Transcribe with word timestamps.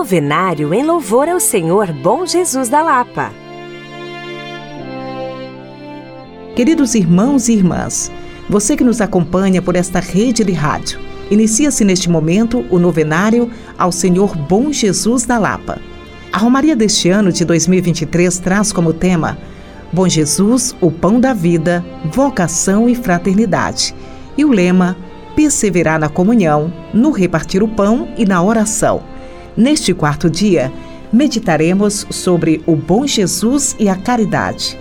Novenário 0.00 0.72
em 0.72 0.82
louvor 0.82 1.28
ao 1.28 1.38
Senhor 1.38 1.92
Bom 1.92 2.24
Jesus 2.24 2.70
da 2.70 2.80
Lapa. 2.80 3.30
Queridos 6.56 6.94
irmãos 6.94 7.50
e 7.50 7.52
irmãs, 7.52 8.10
você 8.48 8.78
que 8.78 8.82
nos 8.82 9.02
acompanha 9.02 9.60
por 9.60 9.76
esta 9.76 10.00
rede 10.00 10.42
de 10.42 10.52
rádio, 10.52 10.98
inicia-se 11.30 11.84
neste 11.84 12.08
momento 12.08 12.64
o 12.70 12.78
novenário 12.78 13.50
ao 13.76 13.92
Senhor 13.92 14.34
Bom 14.34 14.72
Jesus 14.72 15.26
da 15.26 15.36
Lapa. 15.36 15.78
A 16.32 16.38
Romaria 16.38 16.74
deste 16.74 17.10
ano 17.10 17.30
de 17.30 17.44
2023 17.44 18.38
traz 18.38 18.72
como 18.72 18.94
tema 18.94 19.36
Bom 19.92 20.08
Jesus, 20.08 20.74
o 20.80 20.90
pão 20.90 21.20
da 21.20 21.34
vida, 21.34 21.84
vocação 22.06 22.88
e 22.88 22.94
fraternidade. 22.94 23.94
E 24.34 24.46
o 24.46 24.50
lema 24.50 24.96
perseverar 25.36 26.00
na 26.00 26.08
comunhão, 26.08 26.72
no 26.94 27.10
repartir 27.10 27.62
o 27.62 27.68
pão 27.68 28.08
e 28.16 28.24
na 28.24 28.42
oração. 28.42 29.19
Neste 29.56 29.92
quarto 29.92 30.30
dia, 30.30 30.72
meditaremos 31.12 32.06
sobre 32.10 32.62
o 32.66 32.76
bom 32.76 33.06
Jesus 33.06 33.74
e 33.78 33.88
a 33.88 33.96
caridade. 33.96 34.78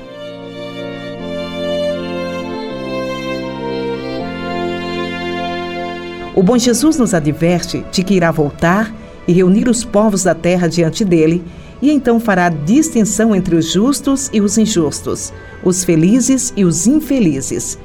O 6.36 6.44
bom 6.44 6.58
Jesus 6.58 6.98
nos 6.98 7.14
adverte 7.14 7.84
de 7.92 8.04
que 8.04 8.14
irá 8.14 8.32
voltar 8.32 8.94
e 9.28 9.34
reunir 9.34 9.68
os 9.68 9.84
povos 9.84 10.24
da 10.24 10.34
terra 10.34 10.68
diante 10.68 11.04
dele, 11.04 11.44
e 11.82 11.92
então 11.92 12.20
fará 12.20 12.50
distinção 12.50 13.36
entre 13.36 13.56
os 13.56 13.72
justos 13.72 14.30
e 14.32 14.40
os 14.40 14.58
injustos, 14.58 15.34
os 15.64 15.84
felizes 15.84 16.54
e 16.56 16.64
os 16.64 16.88
infelizes 16.88 17.78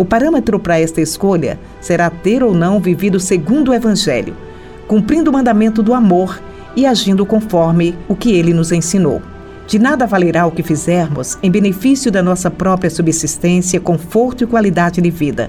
o 0.00 0.04
parâmetro 0.04 0.58
para 0.58 0.80
esta 0.80 1.02
escolha 1.02 1.60
será 1.78 2.08
ter 2.08 2.42
ou 2.42 2.54
não 2.54 2.80
vivido 2.80 3.20
segundo 3.20 3.70
o 3.70 3.74
Evangelho, 3.74 4.34
cumprindo 4.90 5.30
o 5.30 5.32
mandamento 5.32 5.84
do 5.84 5.94
amor 5.94 6.42
e 6.74 6.84
agindo 6.84 7.24
conforme 7.24 7.96
o 8.08 8.16
que 8.16 8.32
ele 8.32 8.52
nos 8.52 8.72
ensinou. 8.72 9.22
De 9.64 9.78
nada 9.78 10.04
valerá 10.04 10.44
o 10.46 10.50
que 10.50 10.64
fizermos 10.64 11.38
em 11.44 11.48
benefício 11.48 12.10
da 12.10 12.20
nossa 12.20 12.50
própria 12.50 12.90
subsistência, 12.90 13.78
conforto 13.78 14.42
e 14.42 14.48
qualidade 14.48 15.00
de 15.00 15.08
vida. 15.08 15.48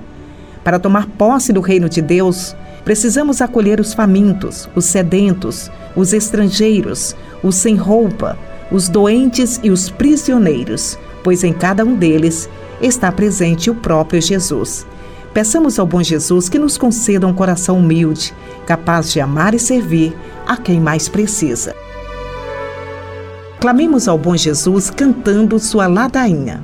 Para 0.64 0.78
tomar 0.78 1.08
posse 1.08 1.52
do 1.52 1.59
reino 1.59 1.89
de 1.89 2.03
Deus, 2.03 2.56
precisamos 2.86 3.42
acolher 3.42 3.80
os 3.80 3.95
famintos, 3.95 4.69
os 4.75 4.86
sedentos, 4.86 5.72
os 5.95 6.14
estrangeiros, 6.14 7.16
os 7.42 7.56
sem 7.56 7.75
roupa, 7.75 8.38
os 8.72 8.89
doentes 8.89 9.59
e 9.64 9.72
os 9.72 9.89
prisioneiros, 9.89 11.00
pois 11.23 11.44
em 11.44 11.52
cada 11.52 11.84
um 11.84 11.95
deles 11.95 12.47
está 12.80 13.12
presente 13.12 13.72
o 13.72 13.75
próprio 13.75 14.22
Jesus. 14.22 14.86
Peçamos 15.34 15.80
ao 15.80 15.88
bom 15.88 16.04
Jesus 16.04 16.50
que 16.50 16.60
nos 16.60 16.78
conceda 16.78 17.26
um 17.26 17.34
coração 17.34 17.80
humilde, 17.80 18.34
capaz 18.66 19.12
de 19.12 19.22
amar 19.22 19.54
e 19.54 19.60
servir 19.60 20.16
a 20.46 20.58
quem 20.58 20.80
mais 20.80 21.08
precisa. 21.08 21.74
Clamemos 23.62 24.08
ao 24.08 24.18
bom 24.18 24.36
Jesus 24.36 24.90
cantando 24.90 25.58
sua 25.59 25.88
ladainha. 25.88 26.64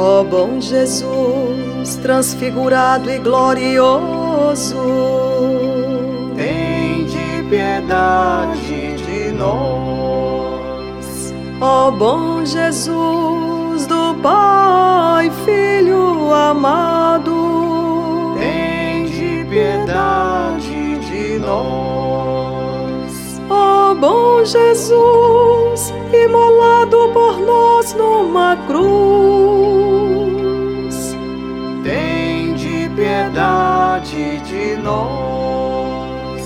Ó 0.00 0.20
oh, 0.20 0.24
bom 0.24 0.60
Jesus, 0.60 1.96
transfigurado 2.00 3.10
e 3.10 3.18
glorioso, 3.18 4.76
tem 6.36 7.04
de 7.04 7.42
piedade 7.50 8.96
de 8.96 9.32
nós. 9.32 11.34
Ó 11.60 11.88
oh, 11.88 11.90
bom 11.90 12.44
Jesus, 12.44 13.88
do 13.88 14.14
Pai, 14.22 15.32
Filho 15.44 16.32
amado, 16.32 18.36
tem 18.38 19.04
de 19.04 19.44
piedade 19.50 20.98
de 21.10 21.40
nós. 21.40 23.40
Ó 23.50 23.90
oh, 23.90 23.94
bom 23.96 24.44
Jesus, 24.44 25.92
imolado 26.12 27.10
por 27.12 27.40
nós 27.40 27.94
numa 27.94 28.56
cruz. 28.68 29.77
Piedade 33.28 34.40
de 34.40 34.76
nós. 34.82 36.42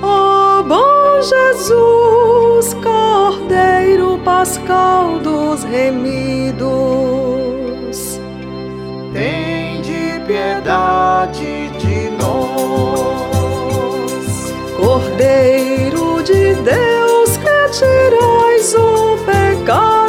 Ó 0.00 0.60
oh, 0.60 0.62
bom 0.62 1.20
Jesus, 1.20 2.74
Cordeiro 2.74 4.18
Pascal 4.24 5.18
dos 5.18 5.62
remidos. 5.64 6.62
Tem 9.12 9.82
de 9.82 10.20
piedade 10.26 11.68
de 11.78 12.10
nós. 12.18 13.42
Cordeiro 14.76 16.22
de 16.22 16.54
Deus 16.54 17.36
que 17.36 17.68
tirais 17.78 18.74
o 18.74 19.18
pecado 19.24 20.01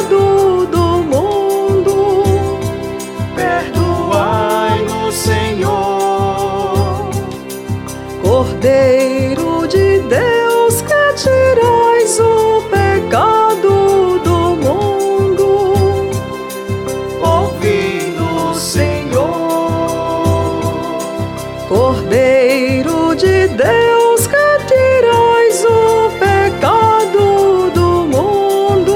Cordeiro 21.68 23.14
de 23.16 23.48
Deus 23.48 24.26
que 24.26 24.58
tirais 24.66 25.64
o 25.64 26.10
pecado 26.18 27.70
do 27.70 28.06
mundo. 28.06 28.94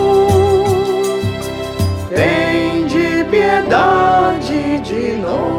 Tem 2.10 2.86
de 2.86 3.24
piedade 3.30 4.80
de 4.80 5.12
nós. 5.16 5.58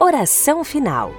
Oração 0.00 0.64
final. 0.64 1.12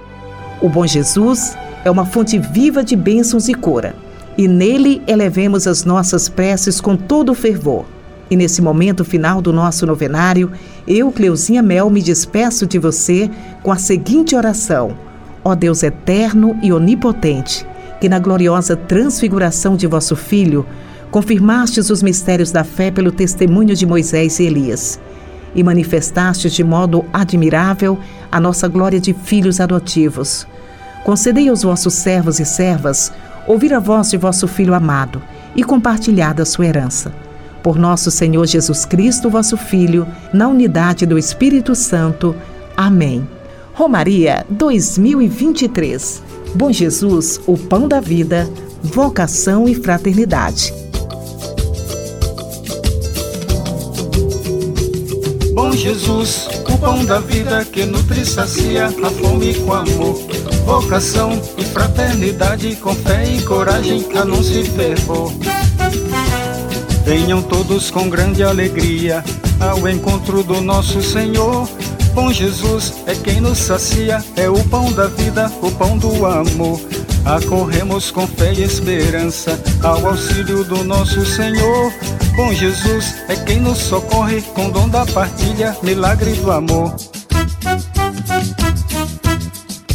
O 0.60 0.68
bom 0.68 0.84
Jesus 0.84 1.56
é 1.84 1.90
uma 1.90 2.04
fonte 2.04 2.40
viva 2.40 2.82
de 2.82 2.96
bênçãos 2.96 3.48
e 3.48 3.54
cura, 3.54 3.94
e 4.36 4.48
nele 4.48 5.00
elevemos 5.06 5.68
as 5.68 5.84
nossas 5.84 6.28
preces 6.28 6.80
com 6.80 6.96
todo 6.96 7.30
o 7.30 7.34
fervor. 7.34 7.84
E 8.30 8.36
nesse 8.36 8.60
momento 8.60 9.04
final 9.04 9.40
do 9.40 9.52
nosso 9.52 9.86
novenário, 9.86 10.52
eu, 10.86 11.10
Cleuzinha 11.10 11.62
Mel, 11.62 11.88
me 11.88 12.02
despeço 12.02 12.66
de 12.66 12.78
você 12.78 13.30
com 13.62 13.72
a 13.72 13.76
seguinte 13.76 14.36
oração: 14.36 14.96
Ó 15.44 15.54
Deus 15.54 15.82
eterno 15.82 16.58
e 16.62 16.72
onipotente, 16.72 17.66
que 18.00 18.08
na 18.08 18.18
gloriosa 18.18 18.76
transfiguração 18.76 19.76
de 19.76 19.86
vosso 19.86 20.14
Filho, 20.14 20.66
confirmastes 21.10 21.88
os 21.88 22.02
mistérios 22.02 22.52
da 22.52 22.64
fé 22.64 22.90
pelo 22.90 23.10
testemunho 23.10 23.74
de 23.74 23.86
Moisés 23.86 24.38
e 24.38 24.44
Elias, 24.44 25.00
e 25.54 25.62
manifestastes 25.62 26.52
de 26.52 26.62
modo 26.62 27.04
admirável 27.12 27.98
a 28.30 28.38
nossa 28.38 28.68
glória 28.68 29.00
de 29.00 29.14
filhos 29.14 29.58
adotivos. 29.58 30.46
Concedei 31.02 31.48
aos 31.48 31.62
vossos 31.62 31.94
servos 31.94 32.38
e 32.38 32.44
servas 32.44 33.10
ouvir 33.46 33.72
a 33.72 33.78
voz 33.78 34.10
de 34.10 34.18
vosso 34.18 34.46
Filho 34.46 34.74
amado 34.74 35.22
e 35.56 35.64
compartilhar 35.64 36.34
da 36.34 36.44
sua 36.44 36.66
herança. 36.66 37.10
Por 37.62 37.76
nosso 37.76 38.10
Senhor 38.10 38.46
Jesus 38.46 38.84
Cristo, 38.84 39.28
vosso 39.28 39.56
Filho, 39.56 40.06
na 40.32 40.48
unidade 40.48 41.04
do 41.04 41.18
Espírito 41.18 41.74
Santo. 41.74 42.34
Amém. 42.76 43.26
Romaria 43.74 44.44
2023. 44.50 46.22
Bom 46.54 46.72
Jesus, 46.72 47.40
o 47.46 47.56
pão 47.56 47.86
da 47.86 48.00
vida, 48.00 48.48
vocação 48.82 49.68
e 49.68 49.74
fraternidade. 49.74 50.72
Bom 55.52 55.72
Jesus, 55.72 56.48
o 56.72 56.78
pão 56.78 57.04
da 57.04 57.20
vida 57.20 57.64
que 57.64 57.84
nutre 57.84 58.22
e 58.22 58.26
sacia 58.26 58.86
a 58.86 59.10
fome 59.10 59.54
com 59.54 59.72
amor, 59.72 60.18
vocação 60.64 61.40
e 61.58 61.64
fraternidade, 61.64 62.76
com 62.76 62.94
fé 62.94 63.28
e 63.28 63.42
coragem, 63.42 64.06
anúncio 64.16 64.60
e 64.60 64.64
fervor. 64.64 65.32
Venham 67.08 67.40
todos 67.40 67.90
com 67.90 68.06
grande 68.10 68.42
alegria 68.42 69.24
ao 69.58 69.88
encontro 69.88 70.42
do 70.42 70.60
nosso 70.60 71.00
Senhor. 71.00 71.66
Bom 72.12 72.30
Jesus 72.30 72.92
é 73.06 73.14
quem 73.14 73.40
nos 73.40 73.56
sacia, 73.56 74.22
é 74.36 74.46
o 74.50 74.62
pão 74.64 74.92
da 74.92 75.06
vida, 75.06 75.50
o 75.62 75.70
pão 75.70 75.96
do 75.96 76.26
amor. 76.26 76.78
Acorremos 77.24 78.10
com 78.10 78.26
fé 78.26 78.52
e 78.52 78.62
esperança 78.62 79.58
ao 79.82 80.06
auxílio 80.06 80.62
do 80.64 80.84
nosso 80.84 81.24
Senhor. 81.24 81.90
Bom 82.36 82.52
Jesus 82.52 83.14
é 83.26 83.36
quem 83.36 83.58
nos 83.58 83.78
socorre 83.78 84.42
com 84.42 84.68
dom 84.68 84.86
da 84.86 85.06
partilha, 85.06 85.74
milagre 85.82 86.32
do 86.34 86.52
amor. 86.52 86.94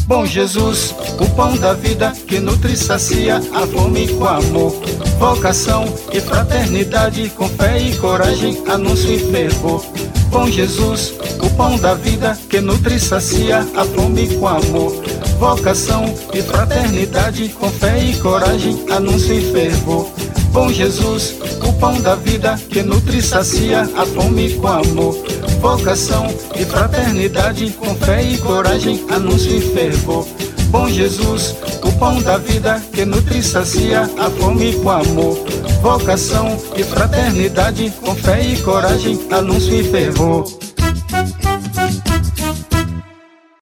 Bom 0.05 0.25
Jesus, 0.25 0.93
o 1.17 1.29
pão 1.29 1.55
da 1.55 1.73
vida 1.73 2.11
que 2.27 2.37
nutre 2.37 2.73
e 2.73 2.77
sacia 2.77 3.37
a 3.37 3.65
fome 3.65 4.09
com 4.09 4.25
amor. 4.25 4.73
Vocação 5.17 5.85
e 6.11 6.19
fraternidade, 6.19 7.29
com 7.29 7.47
fé 7.47 7.79
e 7.79 7.95
coragem, 7.95 8.61
anúncio 8.67 9.13
e 9.13 9.19
fervor. 9.31 9.83
Bom 10.29 10.47
Jesus, 10.47 11.13
o 11.41 11.49
pão 11.51 11.77
da 11.77 11.93
vida 11.93 12.37
que 12.49 12.59
nutre 12.59 12.95
e 12.95 12.99
sacia 12.99 13.59
a 13.59 13.85
fome 13.85 14.27
com 14.35 14.47
amor. 14.47 14.93
Vocação 15.39 16.13
e 16.33 16.41
fraternidade, 16.41 17.49
com 17.49 17.69
fé 17.69 17.97
e 18.03 18.19
coragem, 18.19 18.83
anúncio 18.91 19.33
e 19.33 19.53
fervor. 19.53 20.09
Bom 20.51 20.69
Jesus, 20.69 21.35
o 21.65 21.73
pão 21.73 21.99
da 22.01 22.15
vida 22.15 22.59
que 22.69 22.83
nutre 22.83 23.19
e 23.19 23.21
sacia 23.21 23.81
a 23.95 24.05
fome 24.05 24.53
com 24.55 24.67
amor. 24.67 25.32
Vocação 25.63 26.27
e 26.57 26.65
fraternidade, 26.65 27.71
com 27.79 27.95
fé 27.95 28.21
e 28.21 28.37
coragem, 28.37 29.05
anúncio 29.09 29.49
e 29.49 29.61
fervor. 29.61 30.27
Bom 30.67 30.89
Jesus, 30.89 31.55
o 31.81 31.91
pão 31.93 32.21
da 32.21 32.37
vida 32.37 32.83
que 32.91 33.05
nutre 33.05 33.37
e 33.37 33.41
sacia 33.41 34.01
a 34.01 34.29
fome 34.29 34.73
com 34.73 34.89
amor. 34.89 35.37
Vocação 35.81 36.61
e 36.75 36.83
fraternidade, 36.83 37.93
com 38.01 38.13
fé 38.13 38.45
e 38.45 38.61
coragem, 38.61 39.17
anúncio 39.31 39.73
e 39.73 39.85
fervor. 39.85 40.43